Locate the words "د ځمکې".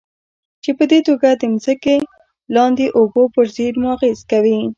1.41-1.97